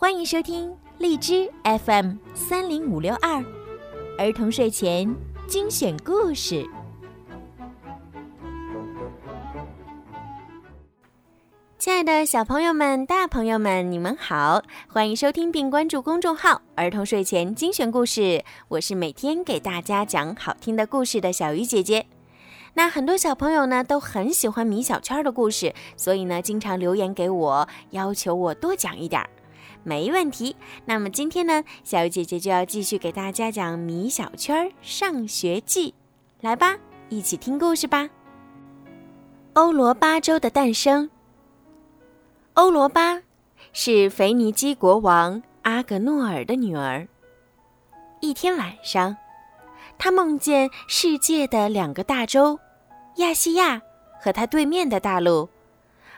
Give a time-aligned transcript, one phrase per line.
[0.00, 3.44] 欢迎收听荔枝 FM 三零五六二
[4.16, 5.12] 儿童睡前
[5.48, 6.64] 精选故事。
[11.80, 14.62] 亲爱的小朋友们、大朋友们，你们好！
[14.86, 22.06] 欢迎收听并关注公众号“儿童睡前精选故事”，我是每天给大家讲好听的故事的小鱼姐姐。
[22.74, 29.28] 那很多小朋友呢都很喜欢米小圈的故事，所以呢经常留言给我，要求我多讲一点儿。
[29.84, 30.54] 没问题。
[30.84, 35.90] 那么今天呢，小鱼姐姐就要继续给大家讲《米小圈上学记》，
[36.40, 36.76] 来吧，
[37.08, 38.08] 一起听故事吧。
[39.54, 41.10] 欧罗巴州的诞生。
[42.54, 43.22] 欧罗巴
[43.72, 47.06] 是腓尼基国王阿格诺尔的女儿。
[48.20, 49.16] 一天晚上，
[49.96, 52.58] 她梦见世界的两个大洲——
[53.18, 53.80] 亚细亚
[54.20, 55.48] 和它对面的大陆，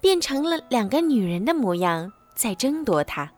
[0.00, 3.30] 变成了两个女人的模样，在争夺她。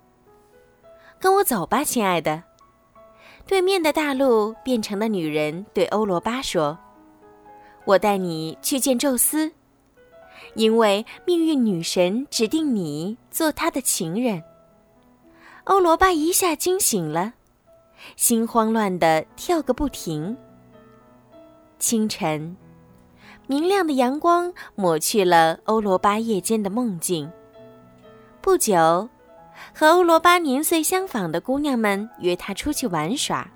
[1.25, 2.42] 跟我走吧，亲爱的。
[3.47, 6.78] 对面的大陆变成了女人对欧罗巴说
[7.86, 9.50] ：“我带你去见宙斯。”
[10.55, 14.45] 因为命运女神指定你做她的情人。
[15.64, 17.33] 欧罗巴一下惊醒了，
[18.17, 20.36] 心慌乱的跳个不停。
[21.78, 22.55] 清晨，
[23.47, 27.33] 明亮的阳光抹去了欧罗巴夜间的梦境。
[28.42, 29.08] 不久，
[29.73, 33.48] 和欧罗巴年岁相仿的姑娘们约他出去玩耍。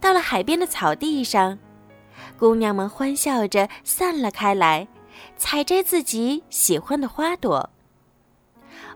[0.00, 1.58] 到了海边的草地上，
[2.38, 4.88] 姑娘们欢笑着散了开来。
[5.36, 7.70] 采摘自己喜欢的花朵。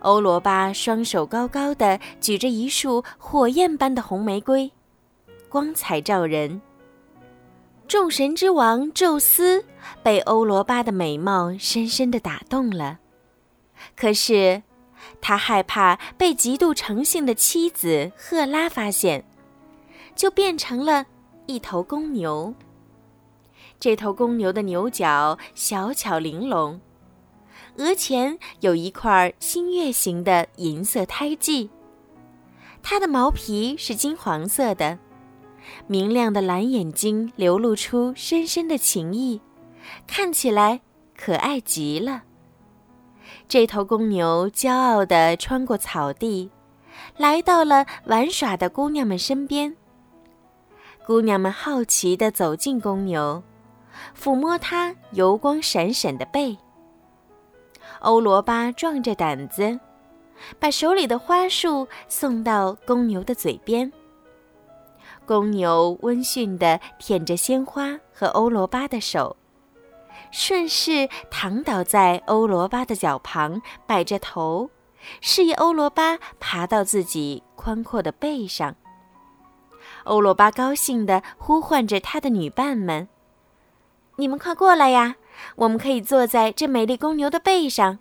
[0.01, 4.71] 欧罗巴双手高高的举着一束火焰般的红玫瑰，
[5.49, 6.61] 光彩照人。
[7.87, 9.65] 众神之王宙斯
[10.03, 12.99] 被欧罗巴的美貌深深的打动了，
[13.97, 14.63] 可是
[15.21, 19.25] 他害怕被极度诚信的妻子赫拉发现，
[20.15, 21.07] 就变成了
[21.47, 22.55] 一头公牛。
[23.81, 26.81] 这头公牛的牛角小巧玲珑，
[27.77, 31.71] 额前有一块新月形的银色胎记。
[32.83, 34.99] 它的毛皮是金黄色的，
[35.87, 39.41] 明亮的蓝眼睛流露出深深的情意，
[40.07, 40.81] 看起来
[41.17, 42.25] 可爱极了。
[43.49, 46.51] 这头公牛骄傲地穿过草地，
[47.17, 49.77] 来到了玩耍的姑娘们身边。
[51.07, 53.43] 姑娘们好奇地走进公牛。
[54.17, 56.57] 抚摸它油光闪闪的背。
[58.01, 59.79] 欧罗巴壮着胆子，
[60.61, 63.91] 把手里的花束送到公牛的嘴边。
[65.27, 69.37] 公牛温驯地舔着鲜花和欧罗巴的手，
[70.31, 74.71] 顺势躺倒在欧罗巴的脚旁，摆着头，
[75.21, 78.75] 示意欧罗巴爬到自己宽阔的背上。
[80.05, 83.09] 欧罗巴高兴地呼唤着他的女伴们。
[84.17, 85.17] 你们快过来呀！
[85.55, 87.99] 我们可以坐在这美丽公牛的背上。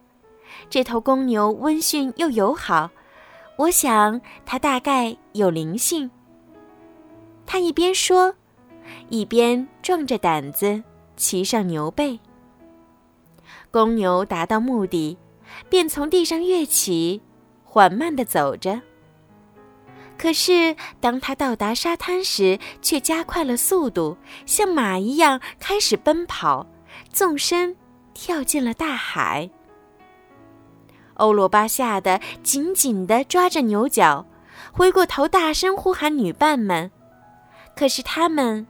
[0.69, 2.89] 这头公牛温驯又友好，
[3.57, 6.09] 我想它大概有灵性。
[7.45, 8.33] 他一边说，
[9.09, 10.83] 一边壮着胆子
[11.17, 12.19] 骑上牛背。
[13.69, 15.17] 公牛达到目的，
[15.67, 17.21] 便从地上跃起，
[17.65, 18.81] 缓慢地走着。
[20.17, 26.65] 可是，当他到达沙滩时，却加快了速度，像马一样开始奔跑，
[27.11, 27.75] 纵身
[28.13, 29.49] 跳进了大海。
[31.15, 34.25] 欧罗巴吓得紧紧地抓着牛角，
[34.71, 36.89] 回过头大声呼喊女伴们，
[37.75, 38.65] 可是他们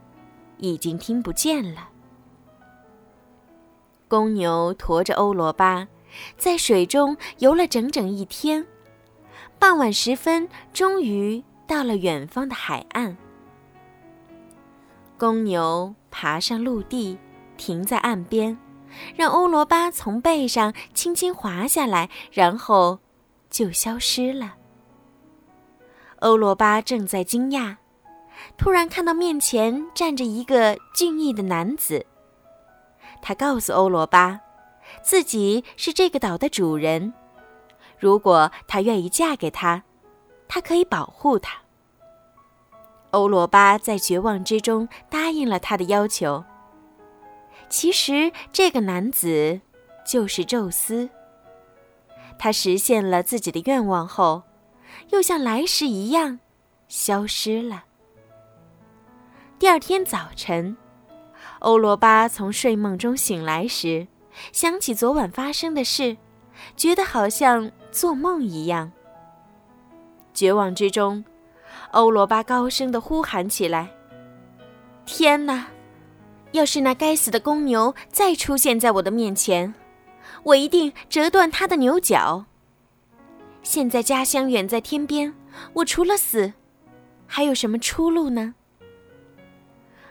[0.58, 1.88] 已经听不见了。
[4.08, 5.86] 公牛驮着欧罗巴，
[6.36, 8.66] 在水中游了整整一天。
[9.58, 13.16] 傍晚时分，终于到了远方的海岸。
[15.18, 17.18] 公牛爬上陆地，
[17.56, 18.56] 停在岸边，
[19.16, 23.00] 让欧罗巴从背上轻轻滑下来，然后
[23.50, 24.54] 就消失了。
[26.20, 27.76] 欧罗巴正在惊讶，
[28.56, 32.06] 突然看到面前站着一个俊逸的男子。
[33.20, 34.40] 他告诉欧罗巴，
[35.02, 37.12] 自己是这个岛的主人。
[37.98, 39.82] 如果她愿意嫁给他，
[40.46, 41.58] 他可以保护她。
[43.10, 46.44] 欧罗巴在绝望之中答应了他的要求。
[47.68, 49.60] 其实这个男子
[50.06, 51.08] 就是宙斯。
[52.38, 54.42] 他实现了自己的愿望后，
[55.10, 56.38] 又像来时一样
[56.86, 57.84] 消失了。
[59.58, 60.76] 第二天早晨，
[61.60, 64.06] 欧罗巴从睡梦中醒来时，
[64.52, 66.16] 想起昨晚发生的事。
[66.76, 68.90] 觉得好像做梦一样。
[70.34, 71.24] 绝望之中，
[71.92, 73.88] 欧罗巴高声的呼喊起来
[75.06, 75.68] ：“天哪！
[76.50, 79.72] 要是那该死的公牛再出现在我的面前，
[80.42, 82.44] 我一定折断它的牛角。
[83.62, 85.32] 现在家乡远在天边，
[85.74, 86.52] 我除了死，
[87.26, 88.54] 还有什么出路呢？”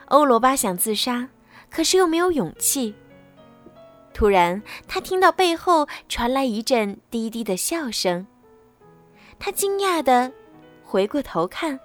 [0.08, 1.30] 欧罗巴想自杀，
[1.70, 2.94] 可是又没有勇气。
[4.14, 8.26] 突然，他听到背后传来一阵低低的笑声。
[9.38, 10.32] 他惊讶地
[10.84, 11.80] 回过头看，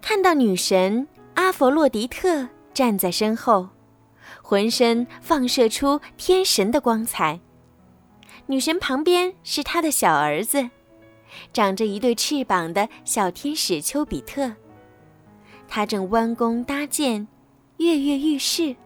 [0.00, 3.68] 看到女神阿佛洛狄特站在身后，
[4.42, 7.40] 浑身放射出天神的光彩。
[8.46, 10.70] 女神旁边是他的小儿子，
[11.52, 14.52] 长着一对翅膀的小天使丘比特。
[15.68, 17.28] 他正弯弓搭箭，
[17.82, 18.76] 跃跃欲试。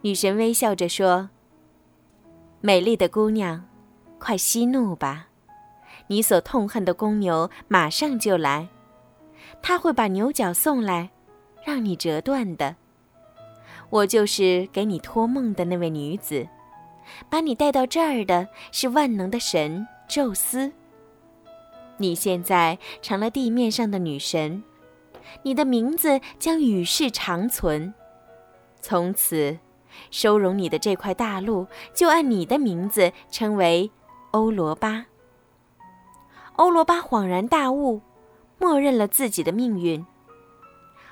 [0.00, 1.30] 女神微笑着说
[2.60, 3.64] ：“美丽的姑娘，
[4.18, 5.28] 快息怒吧，
[6.08, 8.68] 你所痛恨的公牛马上就来，
[9.62, 11.10] 他会把牛角送来，
[11.64, 12.74] 让你折断的。
[13.90, 16.48] 我就是给你托梦的那位女子，
[17.28, 20.72] 把你带到这儿的是万能的神宙斯。
[21.98, 24.64] 你现在成了地面上的女神，
[25.42, 27.94] 你的名字将与世长存，
[28.80, 29.58] 从此。”
[30.10, 33.90] 收容你的这块大陆，就按你的名字称为
[34.30, 35.04] 欧罗巴。
[36.56, 38.00] 欧罗巴恍然大悟，
[38.58, 40.06] 默认了自己的命运。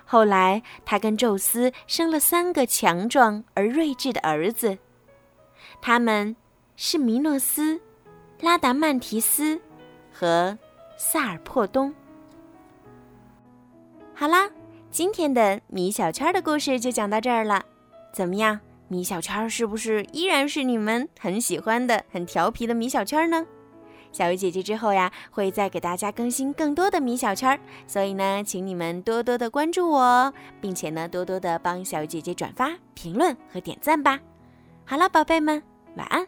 [0.06, 4.78] 后来，他跟宙斯生了三个强壮而睿智的儿子，
[5.82, 6.34] 他们
[6.74, 7.82] 是弥诺斯、
[8.40, 9.60] 拉达曼提斯
[10.10, 10.56] 和
[10.96, 11.94] 萨尔珀东。
[14.20, 14.50] 好啦，
[14.90, 17.64] 今天的米小圈的故事就讲到这儿了，
[18.12, 18.61] 怎么样？
[18.87, 23.46] 米小圈是不是依然是你们很喜欢的、很调皮的米小圈呢？
[24.12, 34.20] 小鱼姐姐之后呀，会再给大家更新更多的米小圈，所以呢，请你们多多的关注我，并且呢，多多的帮小鱼姐姐转发、评论和点赞吧。
[34.84, 35.62] 好了，宝贝们，
[35.96, 36.26] 晚安。